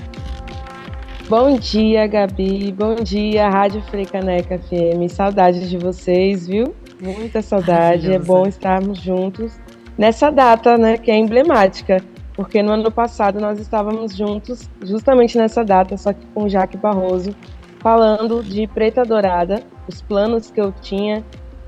[1.29, 2.73] Bom dia, Gabi.
[2.73, 5.09] Bom dia, Rádio Frecaneca FM.
[5.09, 6.75] Saudades de vocês, viu?
[7.01, 8.13] Muita saudade.
[8.13, 9.59] É bom estarmos juntos
[9.97, 12.03] nessa data, né, que é emblemática
[12.35, 17.35] porque no ano passado nós estávamos juntos, justamente nessa data, só que com Jaque Barroso,
[17.81, 21.25] falando de Preta Dourada, os planos que eu tinha,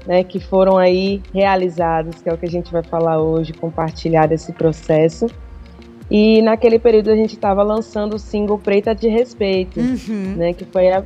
[0.06, 4.30] né, que foram aí realizados, que é o que a gente vai falar hoje, compartilhar
[4.32, 5.26] esse processo.
[6.10, 10.34] E naquele período a gente estava lançando o single Preta de Respeito, uhum.
[10.36, 11.02] né, que foi a,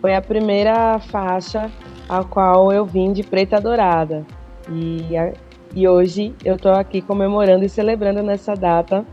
[0.00, 1.70] foi a primeira faixa
[2.08, 4.24] a qual eu vim de Preta Dourada.
[4.70, 5.32] E a,
[5.74, 9.04] e hoje eu estou aqui comemorando e celebrando nessa data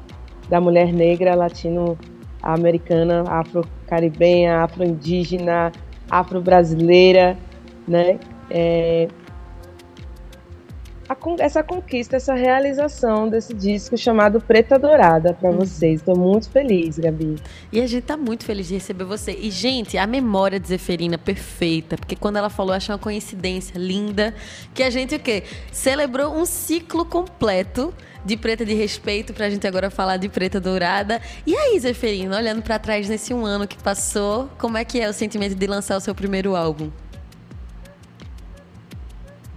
[0.48, 5.72] da mulher negra, latino-americana, afro-caribenha, afro-indígena,
[6.10, 7.38] afro-brasileira,
[7.88, 8.20] né?
[8.50, 9.08] É,
[11.40, 15.60] essa conquista, essa realização desse disco chamado Preta Dourada para uhum.
[15.60, 16.00] vocês.
[16.00, 17.36] Estou muito feliz, Gabi.
[17.72, 19.32] E a gente tá muito feliz de receber você.
[19.32, 24.34] E, gente, a memória de Zeferina perfeita, porque quando ela falou, achei uma coincidência linda,
[24.74, 25.44] que a gente o quê?
[25.72, 30.60] Celebrou um ciclo completo de preta de respeito para a gente agora falar de preta
[30.60, 31.22] dourada.
[31.46, 35.10] E aí, Zeferina, olhando para trás nesse um ano que passou, como é que é
[35.10, 36.92] o sentimento de lançar o seu primeiro álbum?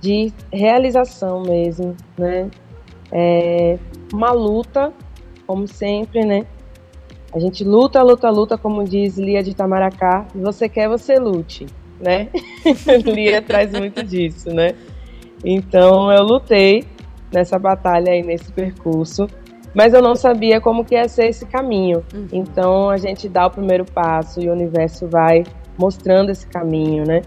[0.04, 2.50] De realização mesmo, né?
[3.10, 3.78] É
[4.12, 4.92] uma luta,
[5.46, 6.44] como sempre, né?
[7.32, 10.26] A gente luta, luta, luta, como diz Lia de Tamaracá.
[10.30, 11.66] Se você quer, você lute,
[11.98, 12.28] né?
[13.02, 14.74] Lia traz muito disso, né?
[15.42, 16.84] Então eu lutei
[17.32, 19.26] nessa batalha aí, nesse percurso,
[19.74, 22.04] mas eu não sabia como que ia ser esse caminho.
[22.14, 22.28] Uhum.
[22.30, 25.44] Então a gente dá o primeiro passo e o universo vai
[25.78, 27.22] mostrando esse caminho, né?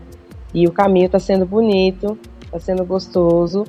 [0.53, 2.17] E o caminho está sendo bonito,
[2.57, 3.65] Tá sendo gostoso.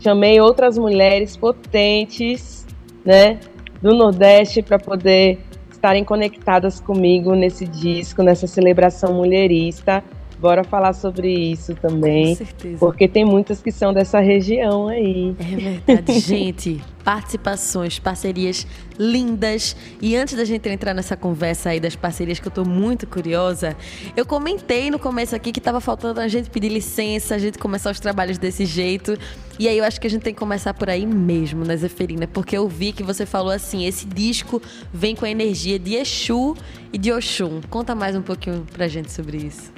[0.00, 2.66] Chamei outras mulheres potentes,
[3.04, 3.38] né,
[3.80, 5.38] do Nordeste para poder
[5.70, 10.02] estarem conectadas comigo nesse disco, nessa celebração mulherista.
[10.46, 12.28] Bora falar sobre isso também.
[12.28, 12.78] Com certeza.
[12.78, 15.34] Porque tem muitas que são dessa região aí.
[15.40, 16.80] É verdade, gente.
[17.02, 18.64] Participações, parcerias
[18.96, 19.74] lindas.
[20.00, 23.76] E antes da gente entrar nessa conversa aí das parcerias que eu tô muito curiosa,
[24.16, 27.90] eu comentei no começo aqui que tava faltando a gente pedir licença, a gente começar
[27.90, 29.18] os trabalhos desse jeito.
[29.58, 32.28] E aí eu acho que a gente tem que começar por aí mesmo, né, Zeferina?
[32.28, 34.62] Porque eu vi que você falou assim: esse disco
[34.92, 36.54] vem com a energia de Exu
[36.92, 37.60] e de Oxum.
[37.68, 39.74] Conta mais um pouquinho pra gente sobre isso.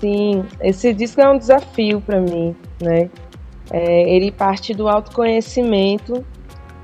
[0.00, 3.10] Sim, esse disco é um desafio para mim, né?
[3.70, 6.24] É, ele parte do autoconhecimento,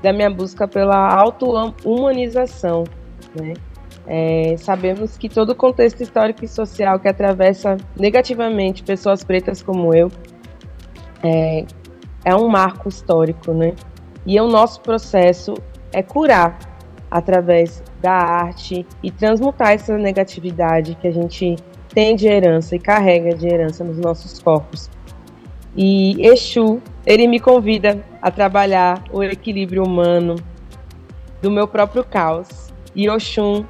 [0.03, 2.83] da minha busca pela auto-humanização,
[3.35, 3.55] né?
[4.05, 9.93] É, sabemos que todo o contexto histórico e social que atravessa negativamente pessoas pretas como
[9.93, 10.09] eu
[11.23, 11.65] é,
[12.23, 13.73] é um marco histórico, né?
[14.25, 15.55] E o nosso processo
[15.91, 16.59] é curar
[17.09, 21.55] através da arte e transmutar essa negatividade que a gente
[21.97, 24.87] tem de herança e carrega de herança nos nossos corpos.
[25.75, 30.35] E Exu, ele me convida a trabalhar o equilíbrio humano
[31.41, 32.71] do meu próprio caos.
[32.95, 33.65] E Oxum,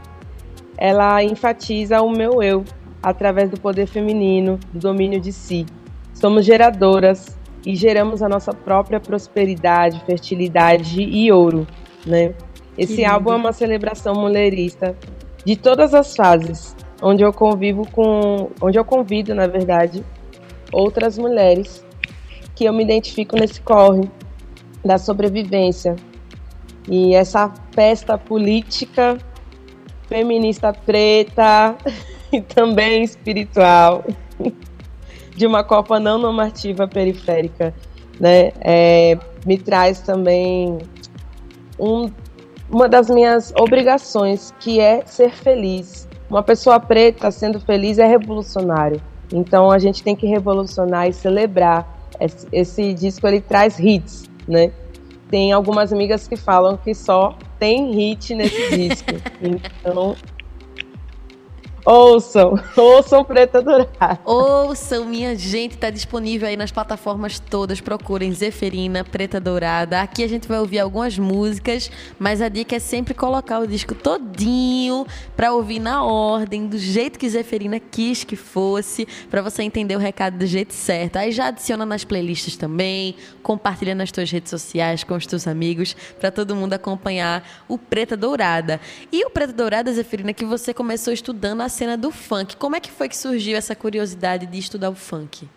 [0.78, 2.66] ela enfatiza o meu eu
[3.02, 5.66] através do poder feminino, do domínio de si.
[6.14, 11.66] Somos geradoras e geramos a nossa própria prosperidade, fertilidade e ouro,
[12.06, 12.34] né?
[12.78, 14.97] Esse álbum é uma celebração mulherista
[15.46, 20.03] de todas as fases, onde eu convivo com, onde eu convido, na verdade,
[20.72, 21.85] outras mulheres
[22.55, 24.09] que eu me identifico nesse corre
[24.84, 25.96] da sobrevivência.
[26.90, 29.17] E essa festa política
[30.08, 31.76] feminista preta
[32.32, 34.03] e também espiritual
[35.35, 37.73] de uma Copa não normativa periférica,
[38.20, 40.79] né, é, me traz também
[41.79, 42.09] um,
[42.70, 49.02] uma das minhas obrigações, que é ser feliz, uma pessoa preta sendo feliz é revolucionário.
[49.34, 51.96] Então a gente tem que revolucionar e celebrar.
[52.20, 54.72] Esse, esse disco ele traz hits, né?
[55.29, 59.12] tem algumas amigas que falam que só tem hit nesse disco.
[59.41, 60.16] Então,
[61.89, 64.19] Ouçam, ouçam Preta Dourada.
[64.25, 67.79] Ouçam, minha gente, tá disponível aí nas plataformas todas.
[67.79, 70.01] Procurem Zeferina, Preta Dourada.
[70.01, 71.89] Aqui a gente vai ouvir algumas músicas,
[72.19, 77.17] mas a dica é sempre colocar o disco todinho para ouvir na ordem, do jeito
[77.17, 81.16] que Zeferina quis que fosse, para você entender o recado do jeito certo.
[81.16, 85.95] Aí já adiciona nas playlists também, compartilha nas tuas redes sociais com os teus amigos,
[86.19, 88.81] para todo mundo acompanhar o Preta Dourada.
[89.09, 92.58] E o Preta Dourada, Zeferina, que você começou estudando a cena do funk.
[92.58, 95.47] Como é que foi que surgiu essa curiosidade de estudar o funk?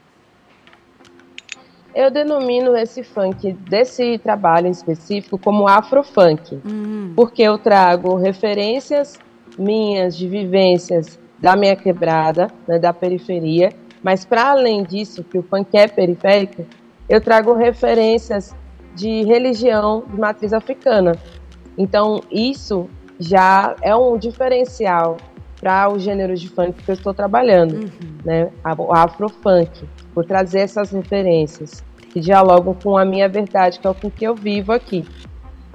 [1.95, 7.15] Eu denomino esse funk desse trabalho em específico como afrofunk, uhum.
[7.17, 9.19] porque eu trago referências
[9.59, 15.43] minhas de vivências da minha quebrada, né, da periferia, mas para além disso, que o
[15.43, 16.65] funk é periférico,
[17.09, 18.55] eu trago referências
[18.95, 21.17] de religião de matriz africana.
[21.77, 22.89] Então, isso
[23.19, 25.17] já é um diferencial
[25.61, 27.91] para os gêneros de funk que eu estou trabalhando, uhum.
[28.25, 28.51] né?
[28.79, 33.95] O afrofunk, por trazer essas referências que dialogam com a minha verdade, que é o
[33.95, 35.07] com que eu vivo aqui.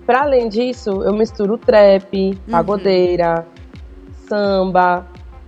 [0.05, 2.35] Para além disso, eu misturo trap, uhum.
[2.51, 3.45] pagodeira,
[4.27, 5.05] samba,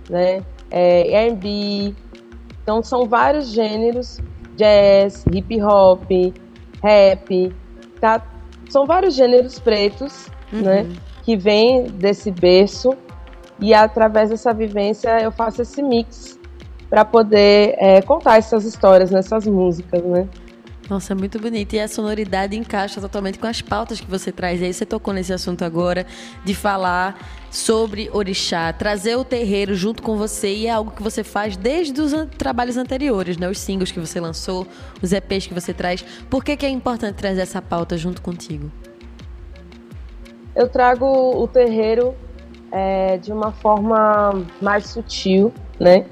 [0.08, 0.42] né?
[0.70, 1.94] É, R&B.
[2.62, 4.20] Então são vários gêneros,
[4.56, 6.08] jazz, hip hop,
[6.82, 7.52] rap,
[8.00, 8.22] tá?
[8.70, 10.60] São vários gêneros pretos, uhum.
[10.60, 10.86] né?
[11.24, 12.96] Que vêm desse berço
[13.60, 16.38] e através dessa vivência eu faço esse mix
[16.88, 20.28] para poder é, contar essas histórias nessas músicas, né?
[20.88, 21.74] Nossa, é muito bonito.
[21.74, 24.60] E a sonoridade encaixa totalmente com as pautas que você traz.
[24.62, 26.06] E aí você tocou nesse assunto agora
[26.44, 27.18] de falar
[27.50, 32.00] sobre orixá, trazer o terreiro junto com você e é algo que você faz desde
[32.00, 33.48] os an trabalhos anteriores, né?
[33.48, 34.66] Os singles que você lançou,
[35.02, 36.02] os EPs que você traz.
[36.30, 38.72] Por que, que é importante trazer essa pauta junto contigo?
[40.56, 42.14] Eu trago o terreiro
[42.72, 46.06] é, de uma forma mais sutil, né?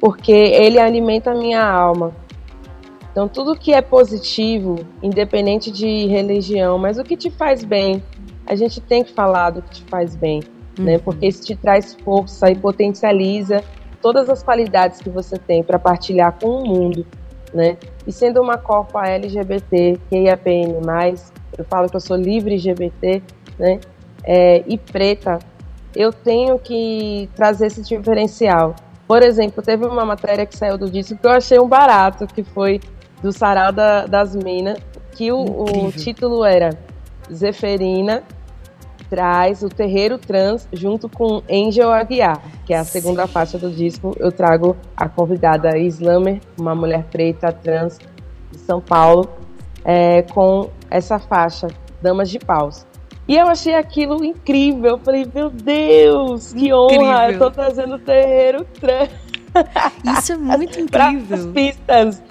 [0.00, 2.12] Porque ele alimenta a minha alma.
[3.10, 8.02] Então, tudo que é positivo, independente de religião, mas o que te faz bem,
[8.46, 10.44] a gente tem que falar do que te faz bem, né?
[10.78, 10.84] uhum.
[10.84, 10.98] né?
[10.98, 13.62] Porque isso te traz força e potencializa
[14.00, 17.06] todas as qualidades que você tem para partilhar com o mundo,
[17.52, 17.76] né?
[18.06, 21.14] E sendo uma Copa LGBT, QIAPN+,
[21.58, 23.22] eu falo que eu sou livre LGBT,
[23.58, 23.80] né?
[24.22, 25.38] É, e preta,
[25.94, 28.74] eu tenho que trazer esse diferencial.
[29.06, 32.42] Por exemplo, teve uma matéria que saiu do disco que eu achei um barato, que
[32.42, 32.80] foi
[33.22, 34.78] do Sarau da, das Minas,
[35.12, 36.70] que o, o, título era
[37.32, 38.22] Zeferina
[39.10, 43.32] traz o terreiro trans junto com Angel Aguiar, que é a segunda Sim.
[43.32, 44.16] faixa do disco.
[44.20, 47.98] Eu trago a convidada Islamer, uma mulher preta trans
[48.52, 49.28] de São Paulo,
[49.84, 51.66] é, com essa faixa,
[52.00, 52.86] Damas de Paus.
[53.30, 54.90] E eu achei aquilo incrível.
[54.90, 56.78] Eu falei, meu Deus, que incrível.
[56.78, 57.30] honra!
[57.30, 59.08] Eu tô trazendo o terreiro trans.
[60.18, 61.36] Isso é muito incrível.
[61.36, 62.22] as pistas.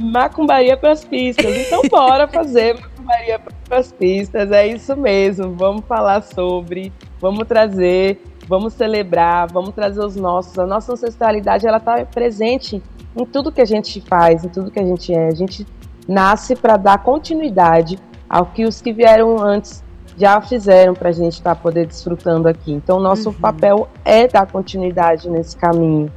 [0.00, 1.46] Macumbaria para as pistas.
[1.56, 4.50] Então, bora fazer macumbaria para as pistas.
[4.50, 5.54] É isso mesmo.
[5.54, 10.58] Vamos falar sobre, vamos trazer, vamos celebrar, vamos trazer os nossos.
[10.58, 12.82] A nossa ancestralidade ela está presente
[13.16, 15.28] em tudo que a gente faz, em tudo que a gente é.
[15.28, 15.64] A gente
[16.08, 17.96] nasce para dar continuidade
[18.28, 19.85] ao que os que vieram antes
[20.16, 22.72] já fizeram para a gente estar tá poder desfrutando aqui.
[22.72, 23.34] Então, nosso uhum.
[23.34, 26.10] papel é dar continuidade nesse caminho.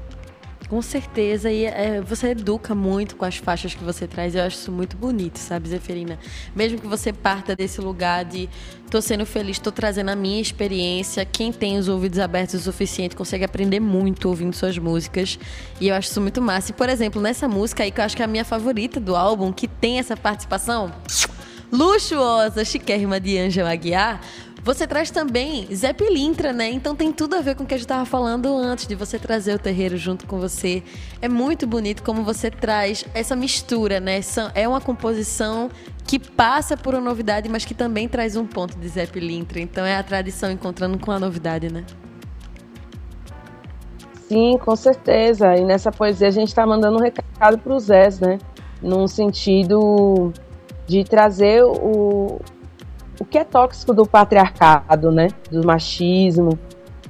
[0.69, 4.55] Com certeza, e é, você educa muito com as faixas que você traz, eu acho
[4.55, 6.19] isso muito bonito, sabe, Zeferina?
[6.55, 8.47] Mesmo que você parta desse lugar de
[8.87, 13.15] tô sendo feliz, tô trazendo a minha experiência, quem tem os ouvidos abertos o suficiente
[13.15, 15.39] consegue aprender muito ouvindo suas músicas,
[15.81, 16.69] e eu acho isso muito massa.
[16.69, 19.15] E, por exemplo, nessa música aí, que eu acho que é a minha favorita do
[19.15, 20.91] álbum, que tem essa participação
[21.71, 24.21] luxuosa, chiquérrima de Ângela Aguiar,
[24.63, 26.69] você traz também Zé Pilintra, né?
[26.69, 29.17] Então tem tudo a ver com o que a gente estava falando antes, de você
[29.17, 30.83] trazer o terreiro junto com você.
[31.21, 34.19] É muito bonito como você traz essa mistura, né?
[34.53, 35.69] É uma composição
[36.05, 39.61] que passa por uma novidade, mas que também traz um ponto de Zé Pilintra.
[39.61, 41.85] Então é a tradição encontrando com a novidade, né?
[44.27, 45.55] Sim, com certeza.
[45.55, 48.38] E nessa poesia a gente está mandando um recado para o Zé, né?
[48.81, 50.33] Num sentido
[50.89, 52.41] de trazer o,
[53.19, 55.27] o que é tóxico do patriarcado, né?
[55.51, 56.58] Do machismo.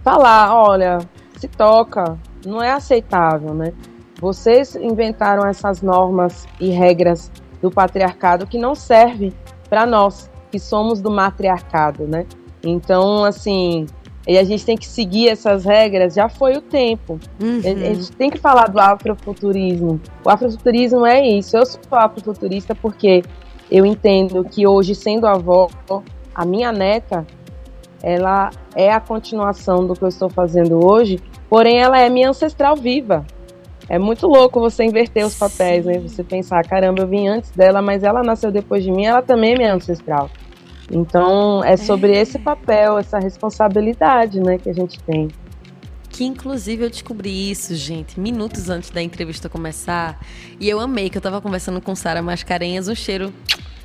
[0.04, 1.00] Falar, olha,
[1.38, 3.72] se toca, não é aceitável, né?
[4.20, 7.32] Vocês inventaram essas normas e regras
[7.62, 9.34] do patriarcado que não servem
[9.70, 12.26] para nós, que somos do matriarcado, né?
[12.62, 13.88] Então, assim,
[14.28, 17.18] e a gente tem que seguir essas regras, já foi o tempo.
[17.42, 17.62] Uhum.
[17.64, 20.02] A gente tem que falar do afrofuturismo.
[20.26, 21.56] O afrofuturismo é isso.
[21.56, 23.24] Eu sou afrofuturista porque
[23.72, 25.68] eu entendo que hoje, sendo avó,
[26.34, 27.26] a minha neta,
[28.02, 32.76] ela é a continuação do que eu estou fazendo hoje, porém ela é minha ancestral
[32.76, 33.26] viva.
[33.88, 36.00] É muito louco você inverter os papéis, né?
[36.00, 39.54] Você pensar, caramba, eu vim antes dela, mas ela nasceu depois de mim, ela também
[39.54, 40.30] é minha ancestral.
[40.92, 42.22] Então, é sobre é.
[42.22, 45.28] esse papel, essa responsabilidade, né, que a gente tem.
[46.20, 50.20] Que inclusive eu descobri isso, gente, minutos antes da entrevista começar.
[50.60, 53.34] E eu amei que eu tava conversando com Sara Mascarenhas, um cheiro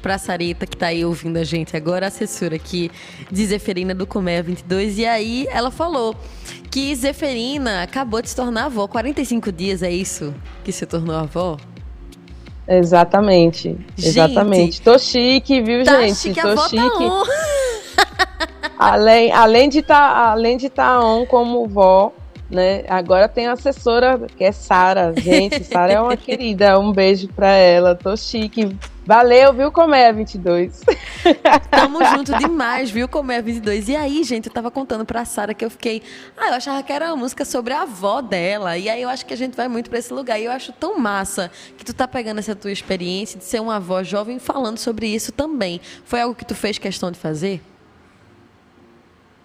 [0.02, 2.90] pra Sarita, que tá aí ouvindo a gente agora, assessora aqui
[3.30, 4.98] de Zeferina do Comé 22.
[4.98, 6.16] E aí ela falou
[6.72, 8.88] que Zeferina acabou de se tornar avó.
[8.88, 11.56] 45 dias é isso que se tornou avó?
[12.66, 13.78] Exatamente.
[13.94, 14.82] Gente, exatamente.
[14.82, 16.16] Tô chique, viu, tá gente?
[16.16, 17.04] Chique, Tô tá chique.
[18.76, 22.12] além, além de tá, além de estar tá on como vó,
[22.50, 22.84] né?
[22.88, 25.14] Agora tem a assessora que é Sara.
[25.16, 26.78] Gente, Sara é uma querida.
[26.78, 27.94] Um beijo pra ela.
[27.94, 28.76] Tô chique.
[29.06, 30.80] Valeu, viu, Comé 22.
[31.70, 33.90] Tamo junto demais, viu, Comé 22.
[33.90, 36.02] E aí, gente, eu tava contando pra Sara que eu fiquei.
[36.36, 38.78] Ah, eu achava que era uma música sobre a avó dela.
[38.78, 40.40] E aí eu acho que a gente vai muito pra esse lugar.
[40.40, 43.76] E eu acho tão massa que tu tá pegando essa tua experiência de ser uma
[43.76, 45.80] avó jovem falando sobre isso também.
[46.04, 47.60] Foi algo que tu fez questão de fazer?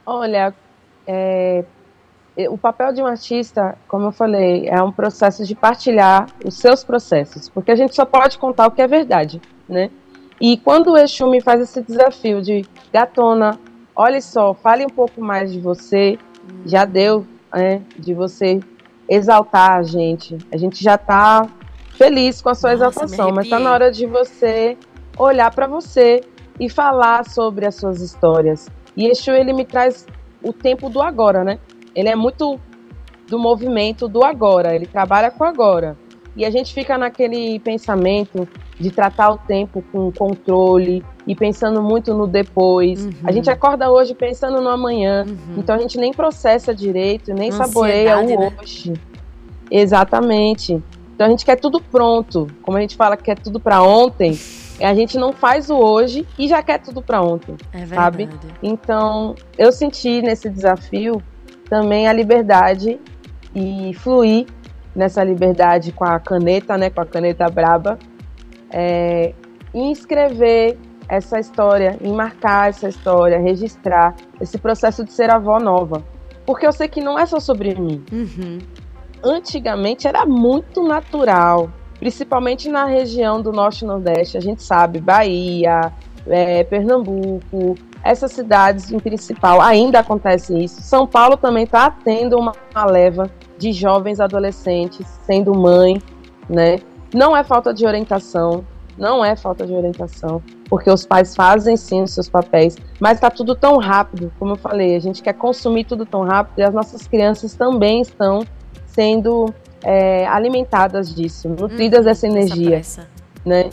[0.05, 0.55] Olha,
[1.05, 1.65] é,
[2.47, 6.83] o papel de um artista, como eu falei, é um processo de partilhar os seus
[6.83, 9.89] processos, porque a gente só pode contar o que é verdade, né?
[10.39, 13.59] E quando o Exu me faz esse desafio de gatona,
[13.95, 16.17] olha só, fale um pouco mais de você,
[16.65, 18.59] já deu, né, de você
[19.09, 20.37] exaltar a gente.
[20.51, 21.45] A gente já está
[21.97, 24.77] feliz com a sua Nossa, exaltação, mas está na hora de você
[25.17, 26.21] olhar para você
[26.57, 28.69] e falar sobre as suas histórias.
[28.95, 30.07] E Exu, ele me traz
[30.41, 31.59] o tempo do agora, né?
[31.99, 32.57] Ele é muito
[33.27, 35.97] do movimento do agora, ele trabalha com agora.
[36.35, 38.47] E a gente fica naquele pensamento
[38.79, 43.05] de tratar o tempo com controle e pensando muito no depois.
[43.05, 43.11] Uhum.
[43.25, 45.55] A gente acorda hoje pensando no amanhã, uhum.
[45.57, 48.53] então a gente nem processa direito, nem Ansiedade, saboreia o né?
[48.61, 48.93] hoje.
[49.69, 50.81] Exatamente.
[51.13, 52.47] Então a gente quer tudo pronto.
[52.61, 54.39] Como a gente fala que quer tudo para ontem,
[54.79, 58.29] a gente não faz o hoje e já quer tudo para ontem, é sabe?
[58.63, 61.21] Então, eu senti nesse desafio
[61.69, 62.99] também a liberdade
[63.55, 64.47] e fluir
[64.95, 67.97] nessa liberdade com a caneta, né, com a caneta braba,
[68.71, 69.33] é,
[69.73, 76.03] e escrever essa história, em marcar essa história, registrar esse processo de ser avó nova.
[76.45, 78.03] Porque eu sei que não é só sobre mim.
[78.11, 78.59] Uhum.
[79.23, 85.91] Antigamente era muito natural, principalmente na região do Norte e Nordeste, a gente sabe, Bahia,
[86.27, 90.81] é, Pernambuco, essas cidades em principal ainda acontece isso.
[90.81, 92.53] São Paulo também está tendo uma,
[92.85, 96.01] leva de jovens adolescentes sendo mãe,
[96.49, 96.79] né?
[97.13, 98.63] Não é falta de orientação,
[98.97, 103.29] não é falta de orientação, porque os pais fazem sim os seus papéis, mas está
[103.29, 106.73] tudo tão rápido, como eu falei, a gente quer consumir tudo tão rápido e as
[106.73, 108.45] nossas crianças também estão
[108.85, 109.53] sendo
[109.83, 112.81] é, alimentadas disso, nutridas hum, dessa energia,
[113.45, 113.69] né?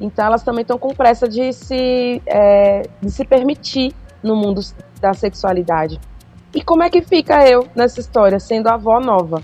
[0.00, 4.60] Então elas também estão com pressa de se, é, de se permitir no mundo
[5.00, 6.00] da sexualidade.
[6.54, 9.42] E como é que fica eu nessa história, sendo avó nova?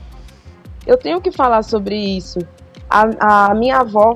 [0.87, 2.39] Eu tenho que falar sobre isso.
[2.89, 4.15] A, a minha avó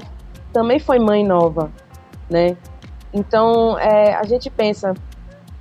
[0.53, 1.71] também foi mãe nova,
[2.31, 2.57] né?
[3.13, 4.95] Então é, a gente pensa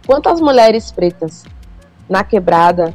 [0.06, 1.44] quantas mulheres pretas
[2.10, 2.94] na quebrada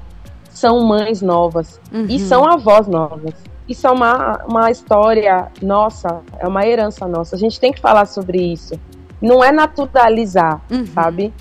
[0.51, 2.07] são mães novas uhum.
[2.09, 3.35] e são avós novas
[3.69, 7.35] isso é uma, uma história nossa, é uma herança nossa.
[7.35, 8.75] A gente tem que falar sobre isso.
[9.21, 10.87] Não é naturalizar, uhum.
[10.87, 11.33] sabe?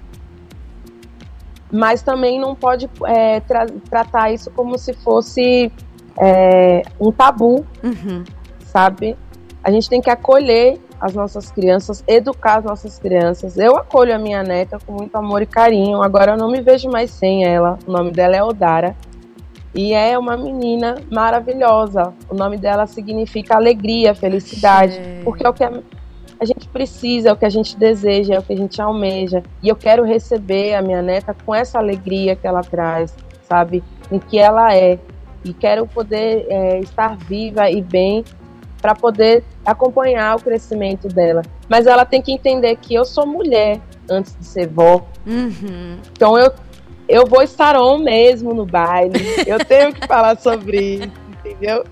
[1.72, 5.72] Mas também não pode é, tra tratar isso como se fosse
[6.18, 8.24] é, um tabu, uhum.
[8.66, 9.16] sabe?
[9.64, 13.58] A gente tem que acolher as nossas crianças, educar as nossas crianças.
[13.58, 16.02] Eu acolho a minha neta com muito amor e carinho.
[16.02, 17.78] Agora eu não me vejo mais sem ela.
[17.86, 18.96] O nome dela é Odara.
[19.76, 22.14] E é uma menina maravilhosa.
[22.30, 25.82] O nome dela significa alegria, felicidade, porque é o que a,
[26.40, 29.44] a gente precisa, é o que a gente deseja, é o que a gente almeja.
[29.62, 33.14] E eu quero receber a minha neta com essa alegria que ela traz,
[33.44, 33.84] sabe?
[34.10, 34.98] Em que ela é.
[35.44, 38.24] E quero poder é, estar viva e bem
[38.82, 41.42] para poder acompanhar o crescimento dela.
[41.68, 45.06] Mas ela tem que entender que eu sou mulher antes de ser vó.
[45.26, 45.98] Uhum.
[46.12, 46.52] Então eu
[47.08, 49.14] eu vou estar on mesmo no baile.
[49.46, 51.84] Eu tenho que falar sobre isso, entendeu?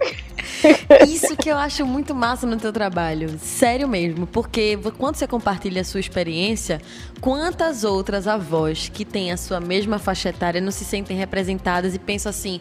[1.07, 5.81] Isso que eu acho muito massa no teu trabalho, sério mesmo, porque quando você compartilha
[5.81, 6.81] a sua experiência,
[7.19, 11.99] quantas outras avós que têm a sua mesma faixa etária não se sentem representadas e
[11.99, 12.59] pensam assim: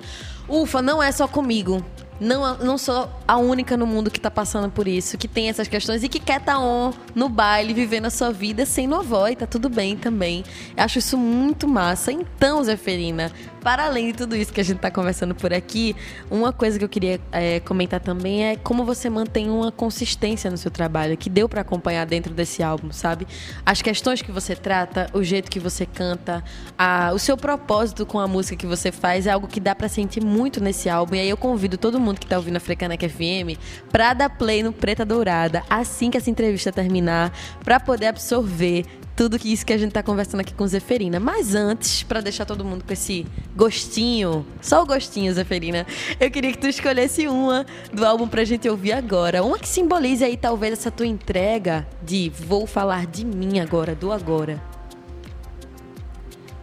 [0.49, 1.85] ufa, não é só comigo.
[2.23, 5.67] Não, não sou a única no mundo que tá passando por isso, que tem essas
[5.67, 9.37] questões e que quer tá on no baile, vivendo a sua vida sem novó e
[9.37, 10.45] tá tudo bem também.
[10.77, 12.13] Eu acho isso muito massa.
[12.13, 15.97] Então, Zeferina, para além de tudo isso que a gente está conversando por aqui,
[16.31, 20.57] uma coisa que eu queria é, comentar também é como você mantém uma consistência no
[20.57, 23.27] seu trabalho, que deu para acompanhar dentro desse álbum, sabe?
[23.65, 26.43] As questões que você trata, o jeito que você canta,
[26.77, 29.89] a, o seu propósito com a música que você faz é algo que dá para
[29.89, 31.15] sentir muito nesse álbum.
[31.15, 33.59] E aí eu convido todo mundo que está ouvindo a Frecanec FM
[33.91, 37.33] para dar play no Preta Dourada assim que essa entrevista terminar,
[37.65, 41.21] para poder absorver tudo que isso que a gente tá conversando aqui com Zeferina.
[41.21, 45.87] Mas antes, para deixar todo mundo com esse gostinho, só o gostinho, Zeferina,
[46.19, 49.43] eu queria que tu escolhesse uma do álbum pra gente ouvir agora.
[49.43, 54.11] Uma que simbolize aí talvez essa tua entrega de vou falar de mim agora, do
[54.13, 54.72] agora.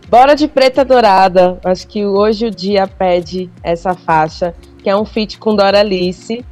[0.10, 1.60] Bora de Preta Dourada.
[1.64, 6.44] Acho que hoje o dia pede essa faixa, que é um feat com Dora Alice.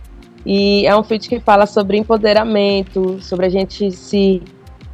[0.46, 4.44] E é um feat que fala sobre empoderamento, sobre a gente se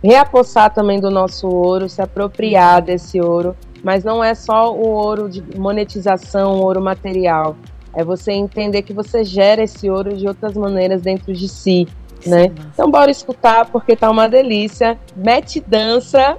[0.01, 3.53] reapossar também do nosso ouro, se apropriar desse ouro,
[3.83, 7.57] mas não é só o ouro de monetização, o ouro material.
[7.93, 11.85] É você entender que você gera esse ouro de outras maneiras dentro de si,
[12.25, 12.51] né?
[12.73, 14.97] Então bora escutar porque tá uma delícia.
[15.15, 16.37] Mete dança.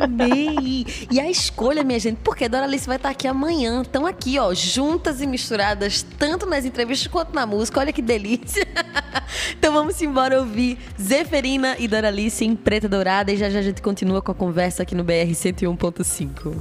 [0.00, 0.86] Amei!
[1.10, 3.82] E a escolha, minha gente, porque Doralice vai estar aqui amanhã.
[3.82, 7.80] Estão aqui, ó, juntas e misturadas, tanto nas entrevistas quanto na música.
[7.80, 8.66] Olha que delícia!
[9.56, 13.80] então vamos embora ouvir Zeferina e Doralice em Preta Dourada e já já a gente
[13.80, 16.54] continua com a conversa aqui no BR 101.5.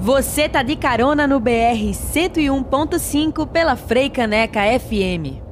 [0.00, 5.49] Você tá de carona no BR 101.5 pela Freicaneca FM.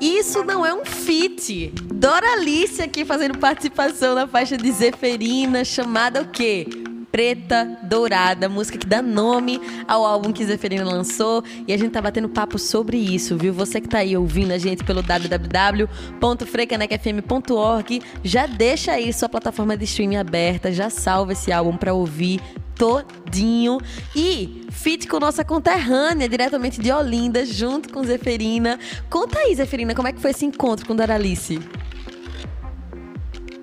[0.00, 1.72] Isso não é um fit.
[1.92, 6.68] Doralice aqui fazendo participação na faixa de Zeferina, chamada o quê?
[7.10, 11.42] Preta Dourada, música que dá nome ao álbum que Zeferina lançou.
[11.66, 13.52] E a gente tá batendo papo sobre isso, viu?
[13.54, 19.82] Você que tá aí ouvindo a gente pelo www.frecanecfm.org, já deixa aí sua plataforma de
[19.84, 22.40] streaming aberta, já salva esse álbum para ouvir
[22.78, 23.78] todinho.
[24.14, 28.78] E fit com nossa conterrânea, diretamente de Olinda, junto com Zeferina.
[29.10, 31.60] Conta aí, Zeferina, como é que foi esse encontro com Doralice?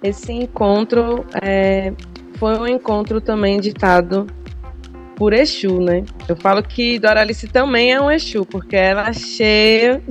[0.04, 1.94] Esse encontro é,
[2.38, 4.28] foi um encontro também ditado
[5.16, 6.04] por Exu, né?
[6.28, 10.04] Eu falo que Doralice também é um Exu, porque ela é cheia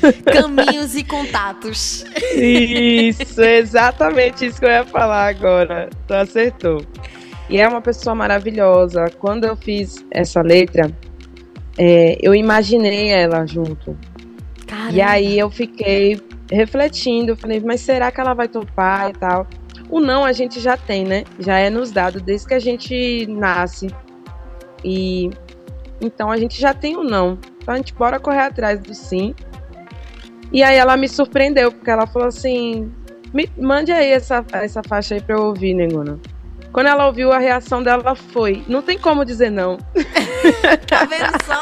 [0.32, 2.04] Caminhos e contatos.
[2.34, 5.90] Isso, exatamente isso que eu ia falar agora.
[6.06, 6.82] Tu acertou.
[7.50, 9.06] E é uma pessoa maravilhosa.
[9.18, 10.88] Quando eu fiz essa letra,
[11.76, 13.98] é, eu imaginei ela junto.
[14.68, 14.92] Caramba.
[14.92, 19.48] E aí eu fiquei refletindo, eu falei, mas será que ela vai topar e tal?
[19.88, 21.24] O não a gente já tem, né?
[21.40, 23.88] Já é nos dado desde que a gente nasce.
[24.84, 25.30] E
[26.00, 27.36] então a gente já tem o não.
[27.58, 29.34] Então a gente bora correr atrás do sim.
[30.52, 32.92] E aí ela me surpreendeu, porque ela falou assim:
[33.34, 36.20] me, mande aí essa, essa faixa aí pra eu ouvir, Negona.
[36.72, 39.78] Quando ela ouviu, a reação dela foi: não tem como dizer não.
[40.86, 41.60] tá vendo só?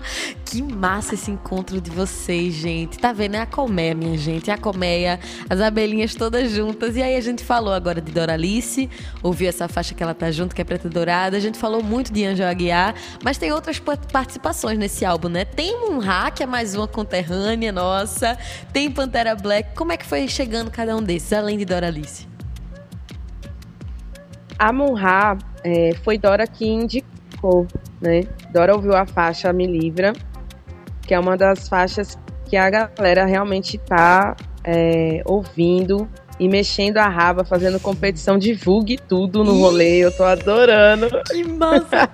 [0.44, 2.98] que massa esse encontro de vocês, gente.
[2.98, 3.36] Tá vendo?
[3.36, 4.50] É a colmeia, minha gente.
[4.50, 6.96] É a colmeia, as abelhinhas todas juntas.
[6.96, 8.88] E aí a gente falou agora de Doralice,
[9.22, 11.36] ouviu essa faixa que ela tá junto, que é preta dourada.
[11.36, 15.44] A gente falou muito de Anjo Aguiar, mas tem outras participações nesse álbum, né?
[15.44, 18.38] Tem Munha, que é mais uma conterrânea nossa.
[18.72, 19.74] Tem Pantera Black.
[19.74, 22.29] Como é que foi chegando cada um desses, além de Doralice?
[24.60, 27.66] A Munha é, foi Dora que indicou,
[27.98, 28.24] né?
[28.52, 30.12] Dora ouviu a faixa Me Livra,
[31.00, 36.06] que é uma das faixas que a galera realmente tá é, ouvindo
[36.38, 39.96] e mexendo a raba, fazendo competição, divulgue tudo no rolê.
[39.96, 41.08] Eu tô adorando.
[41.30, 42.10] Que massa!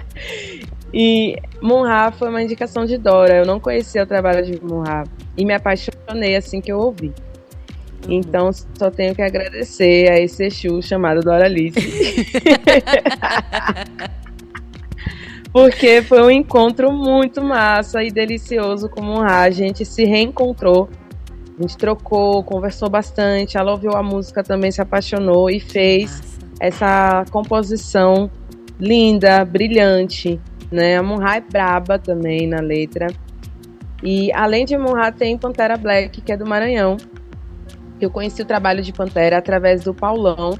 [0.94, 3.36] e Munha foi uma indicação de Dora.
[3.36, 5.04] Eu não conhecia o trabalho de Munha
[5.36, 7.12] e me apaixonei assim que eu ouvi.
[8.08, 11.80] Então, só tenho que agradecer a esse Exu chamado Doralice.
[15.52, 20.88] Porque foi um encontro muito massa e delicioso com o A gente se reencontrou.
[21.58, 23.56] A gente trocou, conversou bastante.
[23.56, 28.30] Ela ouviu a música também, se apaixonou e fez essa composição
[28.78, 30.38] linda, brilhante.
[30.70, 30.98] Né?
[30.98, 33.06] A Munha é braba também na letra.
[34.02, 36.98] E além de Munha, tem Pantera Black, que é do Maranhão,
[38.00, 40.58] eu conheci o trabalho de Pantera através do Paulão,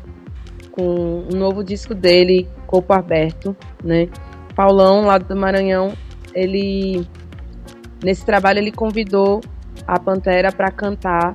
[0.71, 4.09] com um novo disco dele, Corpo Aberto, né?
[4.55, 5.93] Paulão, lá do Maranhão,
[6.35, 7.07] ele
[8.03, 9.41] nesse trabalho ele convidou
[9.87, 11.35] a Pantera para cantar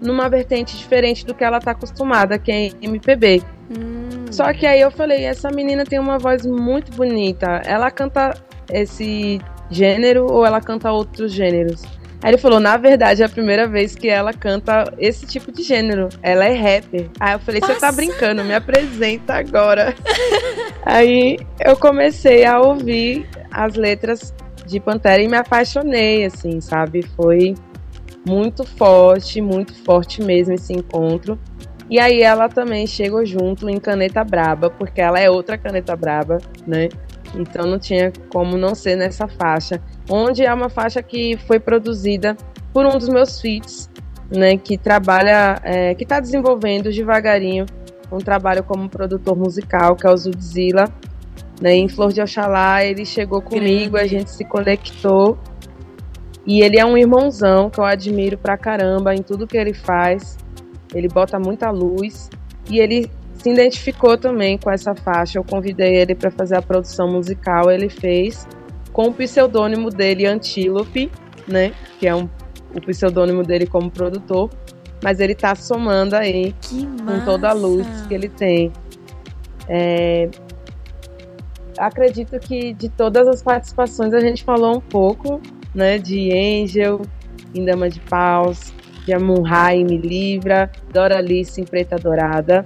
[0.00, 3.42] numa vertente diferente do que ela está acostumada, que é MPB.
[3.70, 4.26] Hum.
[4.30, 7.62] Só que aí eu falei, essa menina tem uma voz muito bonita.
[7.64, 8.34] Ela canta
[8.70, 9.40] esse
[9.70, 11.82] gênero ou ela canta outros gêneros?
[12.22, 15.62] Aí ele falou, na verdade, é a primeira vez que ela canta esse tipo de
[15.62, 16.08] gênero.
[16.22, 17.10] Ela é rapper.
[17.18, 19.92] Aí eu falei, você tá brincando, me apresenta agora.
[20.86, 24.32] aí eu comecei a ouvir as letras
[24.64, 27.02] de Pantera e me apaixonei, assim, sabe?
[27.16, 27.56] Foi
[28.24, 31.36] muito forte, muito forte mesmo esse encontro.
[31.90, 36.38] E aí ela também chegou junto em Caneta Braba, porque ela é outra Caneta Braba,
[36.66, 36.88] né?
[37.34, 42.36] Então não tinha como não ser nessa faixa, onde é uma faixa que foi produzida
[42.72, 43.90] por um dos meus feats,
[44.30, 44.56] né?
[44.56, 47.66] Que trabalha, é, que está desenvolvendo devagarinho
[48.10, 50.84] um trabalho como produtor musical, que é o Zudzilla.
[51.60, 55.38] Né, em Flor de Oxalá, ele chegou comigo, a gente se conectou
[56.44, 60.36] e ele é um irmãozão que eu admiro pra caramba em tudo que ele faz.
[60.92, 62.28] Ele bota muita luz
[62.68, 63.08] e ele
[63.42, 65.38] se identificou também com essa faixa.
[65.38, 68.46] Eu convidei ele para fazer a produção musical, ele fez
[68.92, 71.10] com o pseudônimo dele Antílope,
[71.48, 71.72] né?
[71.98, 72.28] Que é um,
[72.74, 74.48] o pseudônimo dele como produtor.
[75.02, 76.54] Mas ele tá somando aí
[77.04, 78.70] com toda a luz que ele tem.
[79.68, 80.28] É,
[81.76, 85.40] acredito que de todas as participações a gente falou um pouco,
[85.74, 85.98] né?
[85.98, 87.00] De Angel,
[87.52, 88.72] em Dama de Paus,
[89.04, 92.64] de Amunhai Me Livra, Dora Alice em Preta Dourada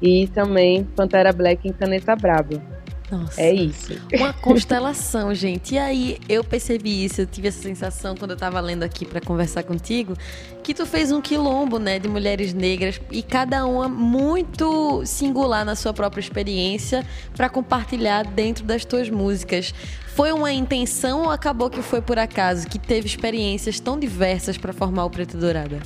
[0.00, 2.78] e também Pantera Black em Caneta Braba.
[3.10, 3.94] Nossa, é isso.
[4.12, 5.74] Uma constelação, gente.
[5.74, 9.20] E aí eu percebi isso, eu tive essa sensação quando eu tava lendo aqui para
[9.20, 10.14] conversar contigo,
[10.62, 15.74] que tu fez um quilombo, né, de mulheres negras e cada uma muito singular na
[15.74, 19.72] sua própria experiência para compartilhar dentro das tuas músicas.
[20.14, 24.72] Foi uma intenção ou acabou que foi por acaso que teve experiências tão diversas para
[24.72, 25.80] formar o Preto Dourada?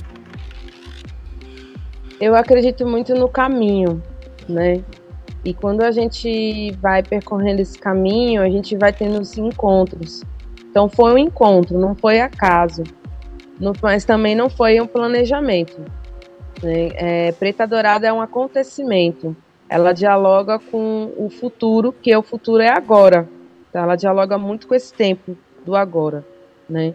[2.19, 4.01] Eu acredito muito no caminho,
[4.47, 4.83] né?
[5.43, 10.23] E quando a gente vai percorrendo esse caminho, a gente vai tendo os encontros.
[10.69, 12.83] Então foi um encontro, não foi acaso.
[13.81, 15.79] mas também não foi um planejamento.
[16.61, 16.91] Né?
[16.95, 19.35] É, Preta Dourada é um acontecimento.
[19.69, 23.27] Ela dialoga com o futuro, que o futuro é agora.
[23.69, 26.23] Então, ela dialoga muito com esse tempo do agora,
[26.69, 26.93] né?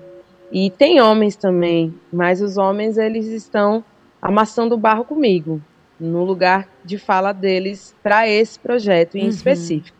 [0.50, 3.84] E tem homens também, mas os homens eles estão
[4.20, 5.60] amassando o barro comigo,
[5.98, 9.28] no lugar de fala deles para esse projeto em uhum.
[9.28, 9.96] específico.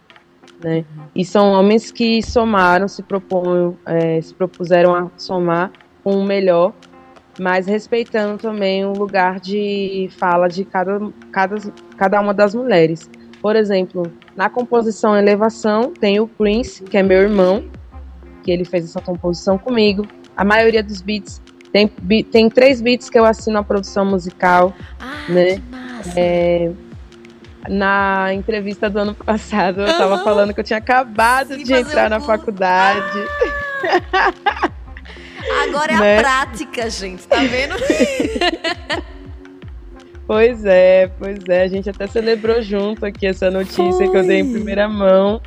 [0.63, 0.85] Né?
[1.15, 5.71] E são homens que somaram, se, propõem, é, se propuseram a somar
[6.03, 6.73] com o melhor,
[7.39, 11.01] mas respeitando também o lugar de fala de cada,
[11.31, 11.57] cada,
[11.97, 13.09] cada uma das mulheres.
[13.41, 14.03] Por exemplo,
[14.37, 17.65] na composição Elevação tem o Prince, que é meu irmão,
[18.43, 20.07] que ele fez essa composição comigo.
[20.37, 21.41] A maioria dos beats
[21.73, 21.89] tem,
[22.23, 25.63] tem três beats que eu assino a produção musical, ah, né?
[26.17, 26.71] É,
[27.69, 32.07] na entrevista do ano passado, eu estava falando que eu tinha acabado Sim, de entrar
[32.07, 32.11] um...
[32.11, 33.19] na faculdade.
[34.13, 34.71] Ah!
[35.65, 36.19] Agora é né?
[36.19, 37.75] a prática, gente, tá vendo?
[40.27, 41.63] pois é, pois é.
[41.63, 44.11] A gente até celebrou junto aqui essa notícia Foi.
[44.11, 45.41] que eu dei em primeira mão.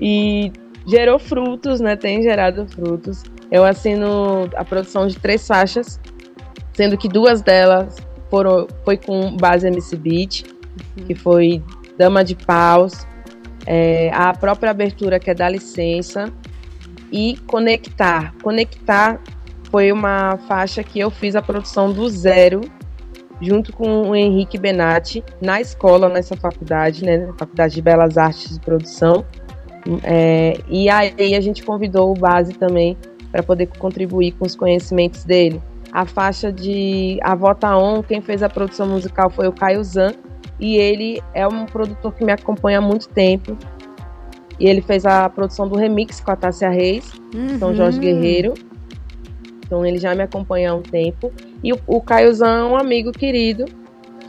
[0.00, 0.52] E
[0.86, 1.94] gerou frutos, né?
[1.94, 3.22] Tem gerado frutos.
[3.52, 6.00] Eu assino a produção de três faixas,
[6.72, 7.98] sendo que duas delas
[8.30, 10.44] foram, foi com base MC Beat,
[10.96, 11.04] uhum.
[11.04, 11.62] que foi
[11.98, 13.06] Dama de Paus,
[13.66, 16.32] é, a própria abertura que é da licença
[17.12, 18.34] e Conectar.
[18.42, 19.20] Conectar
[19.70, 22.62] foi uma faixa que eu fiz a produção do zero
[23.38, 28.54] junto com o Henrique Benatti na escola, nessa faculdade, né, na Faculdade de Belas Artes
[28.54, 29.26] de Produção.
[30.04, 32.96] É, e aí a gente convidou o Base também
[33.32, 35.60] para poder contribuir com os conhecimentos dele.
[35.90, 40.12] A faixa de A Vota On, quem fez a produção musical foi o Caio Zan,
[40.60, 43.56] e ele é um produtor que me acompanha há muito tempo.
[44.60, 47.58] E ele fez a produção do remix com a Tássia Reis, uhum.
[47.58, 48.54] São Jorge Guerreiro.
[49.64, 51.32] Então ele já me acompanha há um tempo.
[51.64, 53.64] E o, o Caio Zan é um amigo querido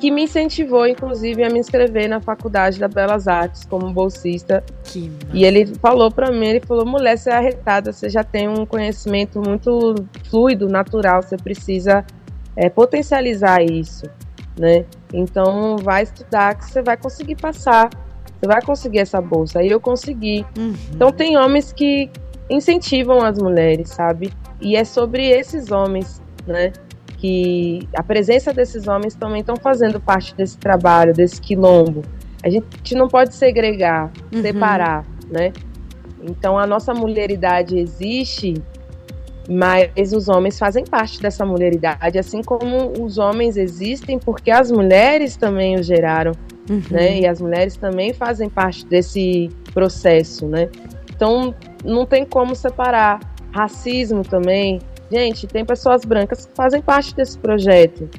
[0.03, 4.61] que me incentivou, inclusive, a me inscrever na Faculdade da Belas Artes como bolsista.
[4.83, 8.49] Que e ele falou para mim, ele falou, mulher, você é arretada, você já tem
[8.49, 9.95] um conhecimento muito
[10.29, 12.05] fluido, natural, você precisa
[12.53, 14.05] é, potencializar isso,
[14.59, 14.83] né?
[15.13, 17.89] Então, vai estudar que você vai conseguir passar,
[18.37, 19.59] você vai conseguir essa bolsa.
[19.59, 20.45] Aí eu consegui.
[20.57, 20.75] Uhum.
[20.93, 22.11] Então, tem homens que
[22.49, 24.33] incentivam as mulheres, sabe?
[24.59, 26.73] E é sobre esses homens, né?
[27.23, 32.01] Que a presença desses homens também estão fazendo parte desse trabalho, desse quilombo.
[32.43, 34.41] A gente não pode segregar, uhum.
[34.41, 35.53] separar, né?
[36.21, 38.55] Então a nossa mulheridade existe,
[39.49, 45.37] mas os homens fazem parte dessa mulheridade, assim como os homens existem porque as mulheres
[45.37, 46.33] também o geraram.
[46.69, 46.81] uhum.
[46.91, 47.21] né?
[47.21, 50.67] E as mulheres também fazem parte desse processo, né?
[51.15, 51.55] Então,
[51.85, 53.21] não tem como separar.
[53.53, 54.81] Racismo também.
[55.13, 58.09] Gente, tem pessoas brancas que fazem parte desse projeto,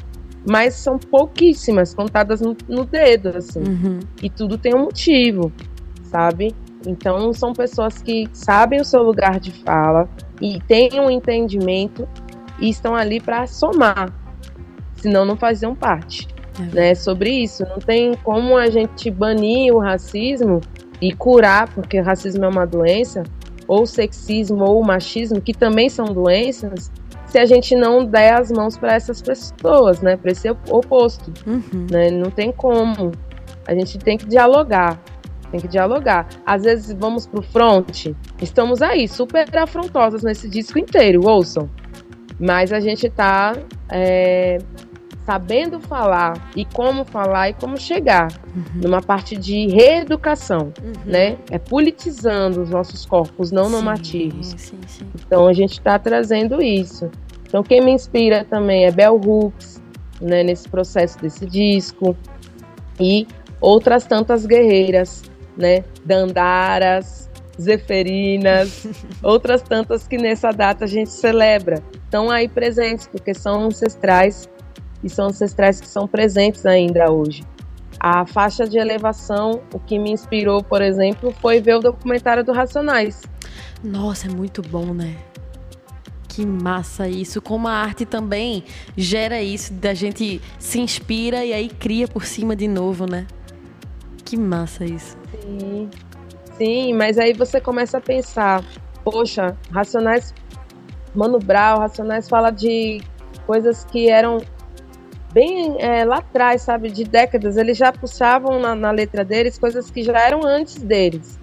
[0.49, 3.59] mas são pouquíssimas, contadas no, no dedo, assim.
[3.59, 4.01] Uhum.
[4.23, 5.53] E tudo tem um motivo,
[6.05, 6.55] sabe?
[6.87, 10.09] Então, são pessoas que sabem o seu lugar de fala
[10.41, 12.09] e têm um entendimento
[12.61, 14.13] e estão ali para somar,
[14.95, 16.29] senão não faziam parte.
[16.61, 16.63] É.
[16.73, 20.61] Né, sobre isso, não tem como a gente banir o racismo
[21.01, 23.25] e curar, porque o racismo é uma doença,
[23.67, 26.91] ou sexismo ou machismo, que também são doenças,
[27.27, 31.87] se a gente não der as mãos para essas pessoas, né, para esse oposto, uhum.
[31.91, 33.11] né, não tem como.
[33.67, 35.01] A gente tem que dialogar,
[35.51, 36.29] tem que dialogar.
[36.47, 41.69] Às vezes vamos pro front, estamos aí super afrontosas nesse disco inteiro, ouçam.
[42.39, 43.57] Mas a gente tá
[43.91, 44.59] é,
[45.25, 48.83] sabendo falar e como falar e como chegar uhum.
[48.83, 50.93] numa parte de reeducação, uhum.
[51.05, 51.39] né?
[51.51, 54.47] É politizando os nossos corpos não sim, normativos.
[54.57, 55.07] Sim, sim.
[55.27, 57.11] Então a gente está trazendo isso.
[57.47, 59.83] Então quem me inspira também é Bell Hooks,
[60.21, 60.43] né?
[60.43, 62.17] Nesse processo desse disco
[63.01, 63.27] e
[63.61, 65.23] outras tantas guerreiras,
[65.57, 65.85] né?
[66.05, 68.87] Dandaras, Zeferinas,
[69.23, 71.83] outras tantas que nessa data a gente celebra.
[72.05, 74.49] Estão aí presentes porque são ancestrais
[75.05, 77.45] e são ancestrais que são presentes ainda hoje.
[78.01, 82.53] A faixa de elevação, o que me inspirou, por exemplo, foi ver o documentário do
[82.53, 83.23] Racionais.
[83.83, 85.15] Nossa, é muito bom, né?
[86.27, 87.41] Que massa isso.
[87.41, 88.65] Como a arte também
[88.97, 93.27] gera isso, da gente se inspira e aí cria por cima de novo, né?
[94.25, 95.17] Que massa isso.
[95.41, 95.89] Sim,
[96.57, 98.65] Sim mas aí você começa a pensar,
[99.05, 100.35] poxa, Racionais,
[101.15, 103.01] Mano Brown, Racionais fala de
[103.47, 104.39] coisas que eram
[105.35, 109.91] bem é, lá atrás, sabe, de décadas, eles já puxavam na, na, letra deles coisas
[109.91, 111.41] que já eram antes deles.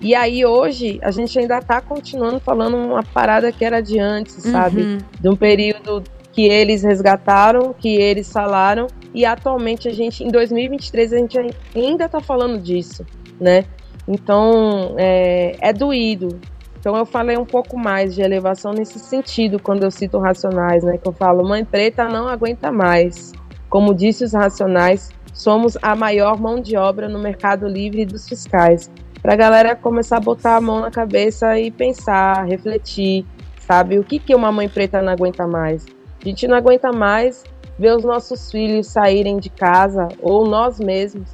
[0.00, 4.42] E aí hoje a gente ainda está continuando falando uma parada que era de antes,
[4.42, 4.80] sabe?
[4.80, 4.98] Uhum.
[5.20, 11.12] De um período que eles resgataram, que eles falaram, e atualmente a gente, em 2023,
[11.12, 11.38] a gente
[11.74, 13.04] ainda está falando disso,
[13.38, 13.64] né?
[14.08, 16.40] Então é, é doído,
[16.86, 20.96] então eu falei um pouco mais de elevação nesse sentido quando eu cito Racionais, né?
[20.96, 23.32] Que eu falo, mãe preta não aguenta mais.
[23.68, 28.88] Como disse os Racionais, somos a maior mão de obra no mercado livre dos fiscais.
[29.20, 33.26] Para a galera começar a botar a mão na cabeça e pensar, refletir,
[33.58, 33.98] sabe?
[33.98, 35.86] O que, que uma mãe preta não aguenta mais?
[36.22, 37.42] A gente não aguenta mais
[37.76, 41.32] ver os nossos filhos saírem de casa ou nós mesmos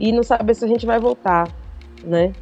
[0.00, 1.46] e não saber se a gente vai voltar,
[2.02, 2.32] né?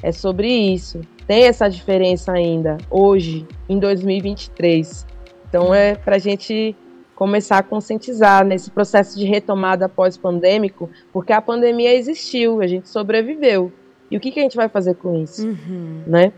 [0.00, 5.06] É sobre isso tem essa diferença ainda, hoje, em 2023.
[5.48, 6.76] Então é para a gente
[7.14, 13.72] começar a conscientizar nesse processo de retomada pós-pandêmico, porque a pandemia existiu, a gente sobreviveu.
[14.10, 15.46] E o que, que a gente vai fazer com isso?
[15.46, 16.02] Uhum.
[16.06, 16.32] Né?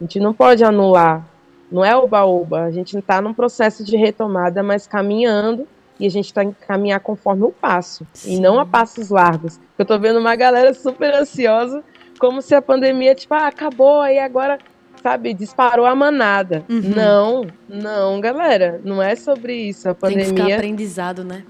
[0.00, 1.28] A gente não pode anular,
[1.70, 5.68] não é oba-oba, a gente está num processo de retomada, mas caminhando
[5.98, 8.36] e a gente está em caminhar conforme o passo, Sim.
[8.36, 9.60] e não a passos largos.
[9.78, 11.84] Eu estou vendo uma galera super ansiosa
[12.20, 14.58] como se a pandemia, tipo, ah, acabou, aí agora,
[15.02, 16.62] sabe, disparou a manada.
[16.68, 16.92] Uhum.
[16.94, 19.88] Não, não, galera, não é sobre isso.
[19.88, 20.26] A pandemia.
[20.26, 21.42] Tem que ficar aprendizado, né?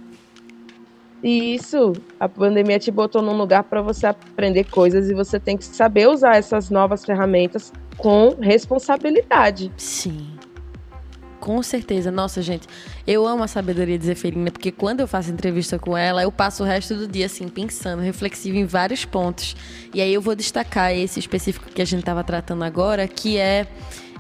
[1.23, 5.65] Isso, a pandemia te botou num lugar para você aprender coisas e você tem que
[5.65, 9.71] saber usar essas novas ferramentas com responsabilidade.
[9.77, 10.40] Sim.
[11.41, 12.11] Com certeza.
[12.11, 12.69] Nossa, gente,
[13.07, 16.63] eu amo a sabedoria de Zeferina, porque quando eu faço entrevista com ela, eu passo
[16.63, 19.57] o resto do dia, assim, pensando, reflexivo em vários pontos.
[19.95, 23.67] E aí eu vou destacar esse específico que a gente estava tratando agora, que é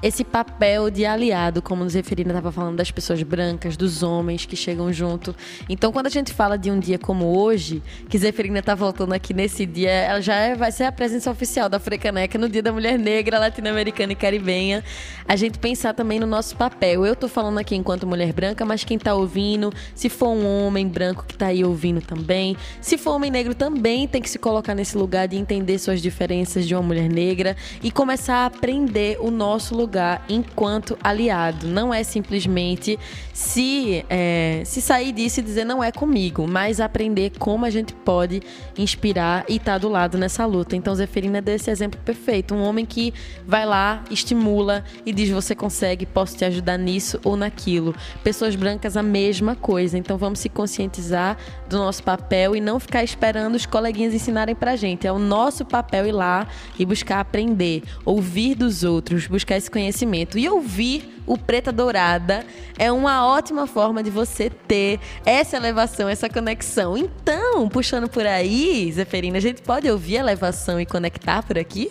[0.02, 4.56] esse papel de aliado, como nos Zeferina estava falando, das pessoas brancas, dos homens que
[4.56, 5.36] chegam junto.
[5.68, 9.34] Então, quando a gente fala de um dia como hoje, que Zeferina está voltando aqui
[9.34, 12.72] nesse dia, ela já é, vai ser a presença oficial da Frecaneca no Dia da
[12.72, 14.82] Mulher Negra, Latino-Americana e Caribenha.
[15.28, 17.04] A gente pensar também no nosso papel.
[17.04, 20.88] Eu estou falando aqui enquanto mulher branca, mas quem está ouvindo, se for um homem
[20.88, 24.74] branco que está aí ouvindo também, se for homem negro também tem que se colocar
[24.74, 29.30] nesse lugar de entender suas diferenças de uma mulher negra e começar a aprender o
[29.30, 31.66] nosso lugar lugar enquanto aliado.
[31.66, 32.96] Não é simplesmente
[33.34, 37.92] se, é, se sair disso e dizer não é comigo, mas aprender como a gente
[37.92, 38.40] pode
[38.78, 40.76] inspirar e estar tá do lado nessa luta.
[40.76, 42.54] Então, Zeferina é desse exemplo perfeito.
[42.54, 43.12] Um homem que
[43.44, 47.94] vai lá, estimula e diz: Você consegue, posso te ajudar nisso ou naquilo.
[48.22, 49.98] Pessoas brancas, a mesma coisa.
[49.98, 51.36] Então, vamos se conscientizar
[51.68, 55.06] do nosso papel e não ficar esperando os coleguinhas ensinarem pra gente.
[55.06, 56.46] É o nosso papel ir lá
[56.78, 60.38] e buscar aprender, ouvir dos outros, buscar esse conhecimento conhecimento.
[60.38, 62.44] E ouvir o Preta Dourada
[62.78, 66.96] é uma ótima forma de você ter essa elevação, essa conexão.
[66.96, 71.90] Então, puxando por aí, Zeferina, a gente pode ouvir a elevação e conectar por aqui?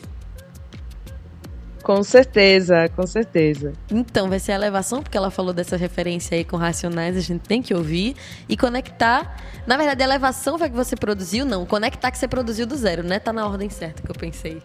[1.82, 3.73] Com certeza, com certeza.
[3.89, 7.41] Então, vai ser a elevação, porque ela falou dessa referência aí com Racionais, a gente
[7.41, 8.15] tem que ouvir
[8.47, 9.38] e conectar.
[9.65, 11.65] Na verdade, a elevação foi que você produziu, não.
[11.65, 13.17] Conectar que você produziu do zero, né?
[13.17, 14.62] Tá na ordem certa que eu pensei.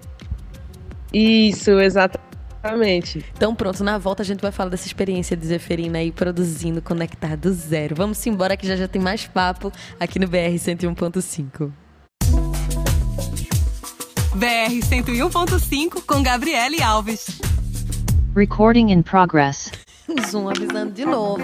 [1.14, 2.23] Isso, exatamente.
[3.36, 7.36] Então, pronto, na volta a gente vai falar dessa experiência de Zeferina aí produzindo Conectar
[7.36, 7.94] do zero.
[7.94, 11.70] Vamos embora que já já tem mais papo aqui no BR 101.5.
[14.34, 17.40] BR 101.5 com Gabriele Alves.
[18.34, 19.70] Recording in progress.
[20.30, 21.42] Zoom avisando de novo.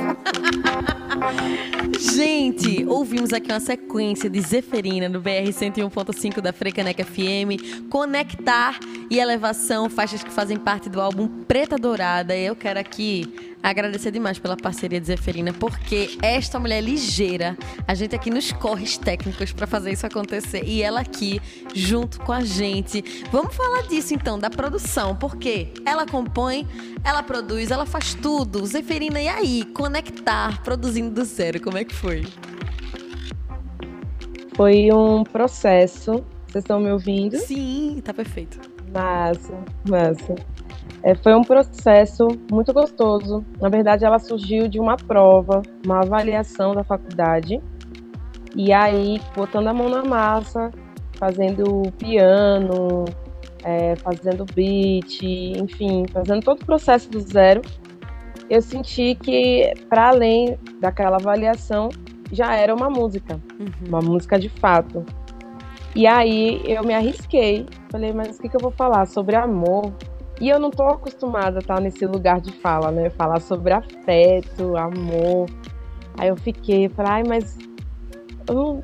[1.99, 8.79] Gente, ouvimos aqui uma sequência de Zeferina no BR 101.5 da Frecaneca FM, Conectar
[9.11, 12.37] e Elevação, faixas que fazem parte do álbum Preta Dourada.
[12.37, 17.95] Eu quero aqui agradecer demais pela parceria de Zeferina, porque esta mulher é ligeira, a
[17.95, 21.41] gente aqui nos corres técnicos para fazer isso acontecer e ela aqui
[21.75, 23.03] junto com a gente.
[23.31, 26.67] Vamos falar disso então, da produção, porque ela compõe,
[27.05, 28.65] ela produz, ela faz tudo.
[28.67, 29.65] Zeferina, e aí?
[29.75, 32.25] Conectar, produzindo do zero, como é que foi?
[34.55, 36.25] Foi um processo.
[36.47, 37.39] Vocês estão me ouvindo?
[37.39, 38.59] Sim, tá perfeito.
[38.93, 39.55] Massa,
[39.89, 40.35] massa.
[41.03, 43.45] É, foi um processo muito gostoso.
[43.61, 47.61] Na verdade, ela surgiu de uma prova, uma avaliação da faculdade.
[48.55, 50.71] E aí, botando a mão na massa,
[51.19, 53.05] fazendo piano,
[53.65, 57.63] é, fazendo beat, enfim, fazendo todo o processo do zero,
[58.49, 61.89] eu senti que, para além daquela avaliação,
[62.33, 63.89] já era uma música, uhum.
[63.89, 65.05] uma música de fato.
[65.95, 69.07] E aí eu me arrisquei, falei, mas o que, que eu vou falar?
[69.07, 69.93] Sobre amor,
[70.41, 73.11] e eu não tô acostumada a estar nesse lugar de fala, né?
[73.11, 75.49] Falar sobre afeto, amor.
[76.19, 77.59] Aí eu fiquei, falei, ai, mas
[78.49, 78.81] o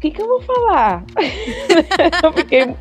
[0.00, 1.04] que, que eu vou falar?
[2.22, 2.76] eu fiquei,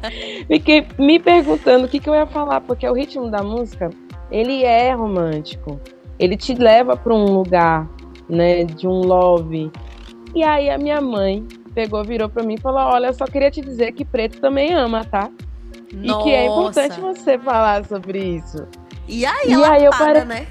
[0.47, 3.91] fiquei me perguntando o que, que eu ia falar, porque o ritmo da música,
[4.31, 5.79] ele é romântico.
[6.17, 7.87] Ele te leva para um lugar,
[8.27, 9.71] né, de um love.
[10.33, 13.51] E aí a minha mãe pegou, virou para mim e falou: Olha, eu só queria
[13.51, 15.29] te dizer que preto também ama, tá?
[15.93, 16.19] Nossa.
[16.19, 18.67] E que é importante você falar sobre isso.
[19.07, 20.47] E aí, e ela aí eu para, né?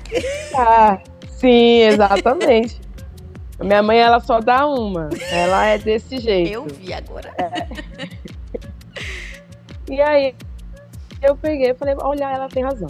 [0.57, 2.81] Ah, sim, exatamente.
[3.61, 5.09] Minha mãe, ela só dá uma.
[5.31, 6.53] Ela é desse jeito.
[6.53, 7.33] Eu vi agora.
[7.38, 7.66] É.
[9.90, 10.35] E aí,
[11.20, 12.88] eu peguei e falei, olha, ela tem razão.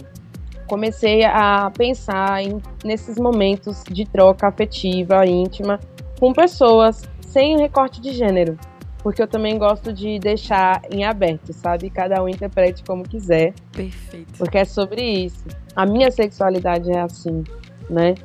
[0.67, 5.79] Comecei a pensar em, nesses momentos de troca afetiva, íntima,
[6.19, 8.57] com pessoas sem recorte de gênero
[9.05, 11.91] porque eu também gosto de deixar em aberto, sabe?
[11.91, 13.53] Cada um interprete como quiser.
[13.71, 14.33] Perfeito.
[14.35, 15.45] Porque é sobre isso.
[15.75, 17.43] A minha sexualidade é assim,
[17.87, 18.15] né?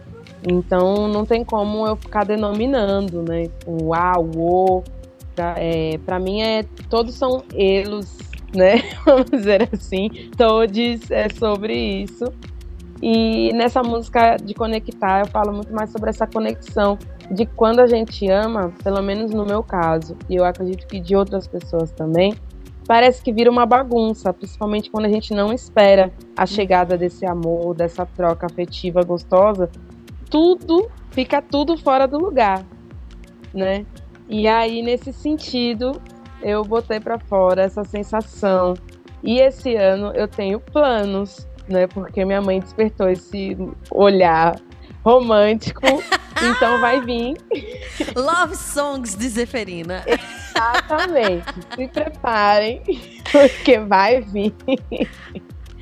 [0.42, 3.50] Então não tem como eu ficar denominando, né?
[3.66, 4.84] O A, o O.
[5.36, 6.62] Pra, é, pra mim é.
[6.88, 8.16] Todos são elos,
[8.54, 8.76] né?
[9.04, 10.08] Vamos dizer assim.
[10.34, 12.24] Todos é sobre isso.
[13.02, 16.98] E nessa música de conectar, eu falo muito mais sobre essa conexão
[17.30, 21.14] de quando a gente ama, pelo menos no meu caso, e eu acredito que de
[21.14, 22.34] outras pessoas também,
[22.86, 27.74] parece que vira uma bagunça, principalmente quando a gente não espera a chegada desse amor,
[27.74, 29.70] dessa troca afetiva gostosa,
[30.28, 32.64] tudo fica tudo fora do lugar,
[33.54, 33.84] né?
[34.28, 35.92] E aí nesse sentido,
[36.42, 38.74] eu botei para fora essa sensação.
[39.22, 41.86] E esse ano eu tenho planos né?
[41.86, 43.56] Porque minha mãe despertou esse
[43.90, 44.56] olhar
[45.04, 45.80] romântico.
[46.42, 47.36] então vai vir.
[48.14, 50.04] Love Songs de Zeferina.
[50.06, 51.52] Exatamente.
[51.74, 52.82] Se preparem,
[53.30, 54.54] porque vai vir.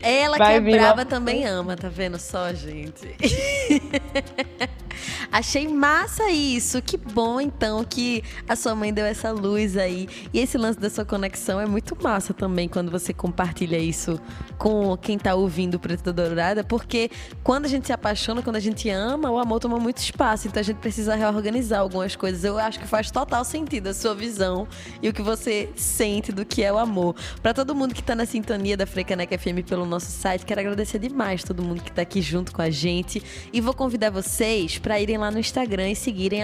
[0.01, 3.17] Ela vai que é brava também ama, tá vendo só, gente?
[5.31, 6.81] Achei massa isso.
[6.83, 10.09] Que bom, então, que a sua mãe deu essa luz aí.
[10.33, 14.21] E esse lance da sua conexão é muito massa também quando você compartilha isso
[14.59, 17.11] com quem tá ouvindo Preto Dourada, porque
[17.45, 20.49] quando a gente se apaixona, quando a gente ama, o amor toma muito espaço.
[20.49, 22.45] Então a gente precisa reorganizar algumas coisas.
[22.45, 24.67] Eu acho que faz total sentido a sua visão
[25.01, 27.15] e o que você sente do que é o amor.
[27.43, 30.99] Para todo mundo que tá na sintonia da Frecaneca FM pelo nosso site, quero agradecer
[30.99, 33.23] demais todo mundo que tá aqui junto com a gente.
[33.53, 36.43] E vou convidar vocês irem lá no Instagram e seguirem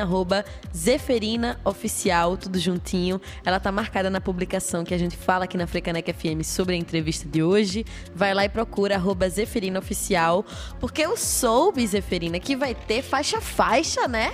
[0.74, 3.20] @zeferinaoficial tudo juntinho.
[3.44, 6.78] Ela tá marcada na publicação que a gente fala aqui na Frecaneca FM sobre a
[6.78, 7.84] entrevista de hoje.
[8.12, 10.44] Vai lá e procura @zeferinaoficial,
[10.80, 14.32] porque eu soube, Zeferina, que vai ter faixa faixa, né?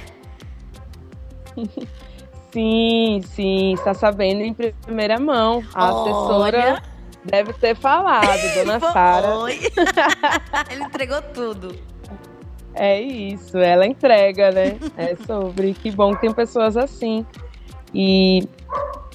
[2.53, 5.63] Sim, sim, está sabendo em primeira mão.
[5.73, 6.01] A Olha.
[6.01, 6.83] assessora
[7.25, 9.29] Deve ter falado, dona Sara.
[10.71, 11.90] Ele entregou tudo.
[12.75, 14.79] É isso, ela entrega, né?
[14.97, 15.75] É sobre.
[15.75, 17.27] Que bom que tem pessoas assim.
[17.95, 18.47] E,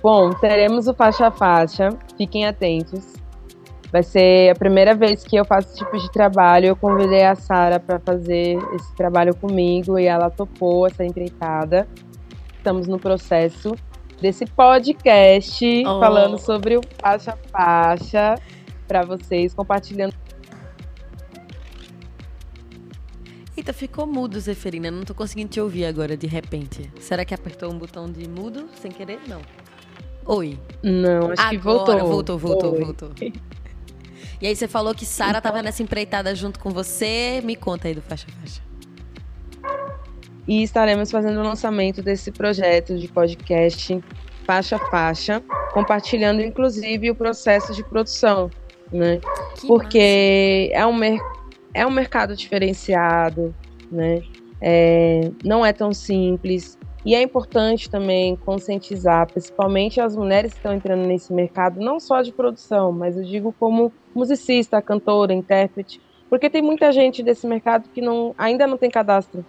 [0.01, 1.89] bom, teremos o faixa a faixa.
[2.17, 3.13] Fiquem atentos.
[3.91, 6.65] Vai ser a primeira vez que eu faço esse tipo de trabalho.
[6.67, 11.87] Eu convidei a Sara para fazer esse trabalho comigo e ela topou essa empreitada.
[12.57, 13.73] Estamos no processo
[14.21, 15.99] desse podcast Oh.
[15.99, 18.35] falando sobre o faixa a faixa
[18.87, 20.13] para vocês, compartilhando
[23.65, 24.91] Eita, ficou mudo, Zeferina.
[24.91, 26.87] Não tô conseguindo te ouvir agora, de repente.
[26.99, 29.19] Será que apertou um botão de mudo sem querer?
[29.27, 29.41] Não.
[30.23, 30.59] Oi.
[30.83, 32.07] Não, acho que Agora, voltou.
[32.07, 32.83] voltou, voltou, Foi.
[32.83, 33.11] voltou.
[34.39, 37.41] E aí você falou que Sara tava nessa empreitada junto com você.
[37.43, 38.61] Me conta aí do Faixa Faixa.
[40.47, 43.99] E estaremos fazendo o lançamento desse projeto de podcast
[44.45, 45.41] faixa faixa,
[45.73, 48.51] compartilhando inclusive o processo de produção,
[48.91, 49.19] né?
[49.55, 51.19] Que Porque é um, mer
[51.75, 53.53] é um mercado diferenciado,
[53.91, 54.23] né?
[54.61, 56.77] É, não é tão simples.
[57.05, 62.21] E é importante também conscientizar, principalmente as mulheres que estão entrando nesse mercado, não só
[62.23, 67.87] de produção, mas eu digo como musicista, cantora, intérprete, porque tem muita gente desse mercado
[67.93, 69.45] que não, ainda não tem cadastro,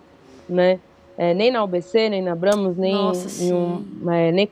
[0.46, 0.78] né?
[1.16, 4.50] É, nem na UBC, nem na Bramos, nem, Nossa, em um- é, nem,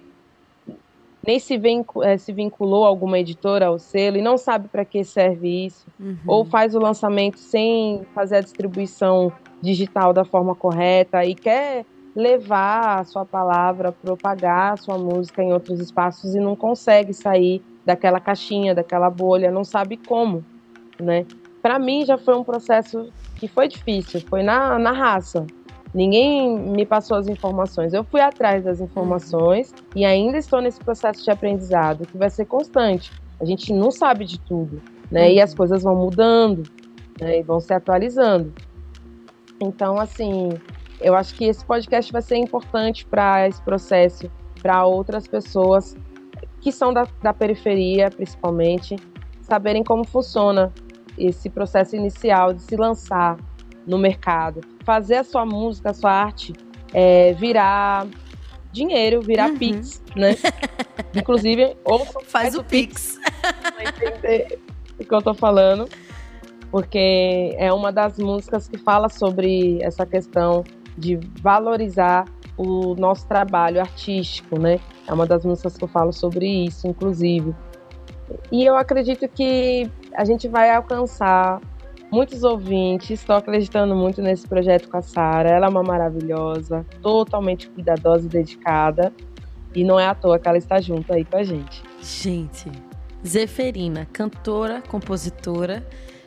[1.26, 1.60] nem se,
[2.04, 5.86] é, se vinculou a alguma editora ao selo e não sabe para que serve isso
[5.98, 6.16] Uhum.
[6.26, 13.00] ou faz o lançamento sem fazer a distribuição digital da forma correta e quer levar
[13.00, 18.20] a sua palavra, propagar a sua música em outros espaços e não consegue sair daquela
[18.20, 20.46] caixinha, daquela bolha, não sabe como,
[21.00, 21.26] né?
[21.62, 25.50] Para mim já foi um processo que foi difícil, foi na, na raça.
[25.94, 27.94] Ninguém me passou as informações.
[27.94, 32.46] Eu fui atrás das informações e ainda estou nesse processo de aprendizado que vai ser
[32.46, 33.12] constante.
[33.40, 35.32] A gente não sabe de tudo, né?
[35.32, 36.64] E as coisas vão mudando,
[37.20, 37.38] né?
[37.38, 38.52] E vão se atualizando.
[39.60, 40.48] Então, assim,
[41.00, 44.28] eu acho que esse podcast vai ser importante para esse processo,
[44.60, 45.96] para outras pessoas
[46.60, 48.96] que são da, da periferia, principalmente,
[49.42, 50.72] saberem como funciona
[51.16, 53.36] esse processo inicial de se lançar
[53.86, 56.52] no mercado, fazer a sua música, a sua arte
[56.92, 58.06] é, virar
[58.72, 59.58] dinheiro, virar Uhum.
[59.58, 60.36] pix, né?
[61.14, 63.18] Inclusive, ouçam Faz o Pix.
[63.40, 64.58] pra entender
[64.98, 65.88] o que eu tô falando,
[66.70, 70.64] porque é uma das músicas que fala sobre essa questão
[70.98, 72.24] de valorizar
[72.56, 74.78] o nosso trabalho artístico, né?
[75.06, 77.54] É uma das músicas que eu falo sobre isso, inclusive.
[78.50, 81.60] E eu acredito que a gente vai alcançar
[82.14, 83.10] muitos ouvintes.
[83.10, 85.50] Estou acreditando muito nesse projeto com a Sara.
[85.50, 89.12] Ela é uma maravilhosa, totalmente cuidadosa e dedicada.
[89.74, 91.82] E não é à toa que ela está junto aí com a gente.
[92.00, 92.70] Gente,
[93.26, 95.84] Zeferina, cantora, compositora,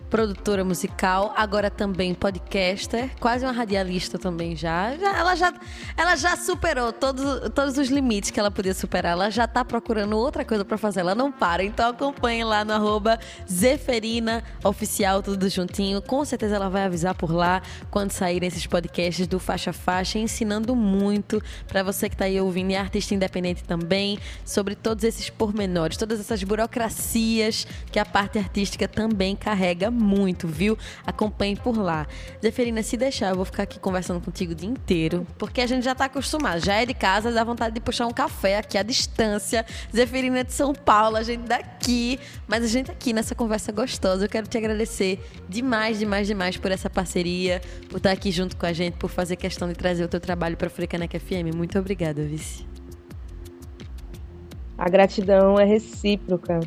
[0.09, 4.95] produtora musical, agora também podcaster, quase uma radialista também já.
[4.95, 5.53] Já- ela, já
[5.97, 9.11] ela já superou todos, todos os limites que ela podia superar.
[9.13, 11.01] Ela já tá procurando outra coisa pra fazer.
[11.01, 11.63] Ela não para.
[11.63, 13.19] Então acompanhe lá no arroba
[13.51, 16.01] Zeferina Oficial, tudo juntinho.
[16.01, 20.75] Com certeza ela vai avisar por lá quando saírem esses podcasts do Faixa Faixa, ensinando
[20.75, 25.29] muito pra você que tá aí ouvindo e é artista independente também, sobre todos esses
[25.29, 30.77] pormenores, todas essas burocracias que a parte artística também carrega muito, viu?
[31.05, 32.07] Acompanhe por lá.
[32.41, 35.83] Zeferina, se deixar, eu vou ficar aqui conversando contigo o dia inteiro, porque a gente
[35.83, 38.83] já tá acostumado, já é de casa, dá vontade de puxar um café aqui à
[38.83, 39.65] distância.
[39.93, 44.25] Zeferina é de São Paulo, a gente daqui, mas a gente aqui nessa conversa gostosa.
[44.25, 45.19] Eu quero te agradecer
[45.49, 49.35] demais, demais, demais por essa parceria, por estar aqui junto com a gente, por fazer
[49.35, 51.55] questão de trazer o teu trabalho para Furicaneca FM.
[51.55, 52.65] Muito obrigada, Vici.
[54.77, 56.59] A gratidão é recíproca.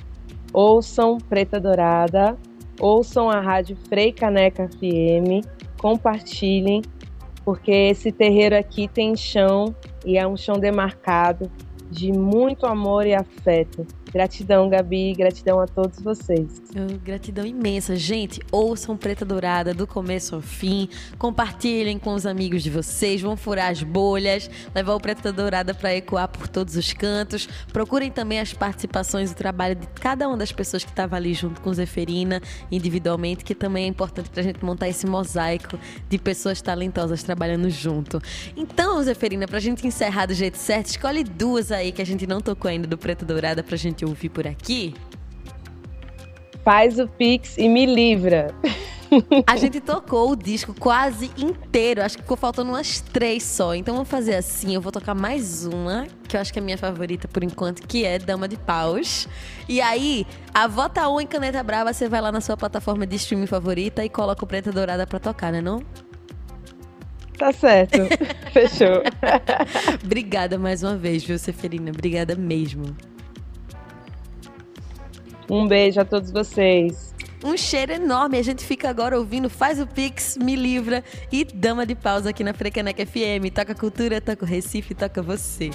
[0.52, 2.36] Ouçam Preta Dourada,
[2.80, 5.46] ouçam a rádio Frei Caneca FM,
[5.78, 6.82] compartilhem,
[7.44, 9.74] porque esse terreiro aqui tem chão
[10.04, 11.50] e é um chão demarcado
[11.90, 13.86] de muito amor e afeto.
[14.12, 16.60] Gratidão, Gabi, gratidão a todos vocês.
[17.04, 17.94] Gratidão imensa.
[17.94, 20.88] Gente, ouçam Preta Dourada do começo ao fim.
[21.16, 23.20] Compartilhem com os amigos de vocês.
[23.20, 24.50] Vão furar as bolhas.
[24.74, 27.48] Levar o Preta Dourada para ecoar por todos os cantos.
[27.72, 31.60] Procurem também as participações, o trabalho de cada uma das pessoas que estava ali junto
[31.60, 36.60] com Zeferina, individualmente, que também é importante para a gente montar esse mosaico de pessoas
[36.60, 38.20] talentosas trabalhando junto.
[38.56, 42.26] Então, Zeferina, para a gente encerrar do jeito certo, escolhe duas aí que a gente
[42.26, 44.94] não tocou ainda do Preta Dourada para a gente ouvir por aqui.
[46.64, 48.54] Faz o Pix e me livra.
[49.46, 52.02] A gente tocou o disco quase inteiro.
[52.02, 53.74] Acho que ficou faltando umas três só.
[53.74, 54.74] Então vamos fazer assim.
[54.74, 57.86] Eu vou tocar mais uma, que eu acho que é a minha favorita por enquanto,
[57.86, 59.26] que é Dama de Paus.
[59.68, 63.16] E aí, a Vota 1 em Caneta Brava, você vai lá na sua plataforma de
[63.16, 65.82] streaming favorita e coloca o Preta Dourada pra tocar, né não?
[67.36, 67.98] Tá certo.
[68.52, 69.02] Fechou.
[70.04, 71.90] Obrigada mais uma vez, viu, Seferina?
[71.90, 72.94] Obrigada mesmo.
[75.50, 77.12] Um beijo a todos vocês.
[77.42, 78.38] Um cheiro enorme.
[78.38, 82.44] A gente fica agora ouvindo Faz o Pix, Me Livra e Dama de Pausa aqui
[82.44, 83.52] na Frecanec FM.
[83.52, 85.70] Toca cultura, toca o Recife, toca você.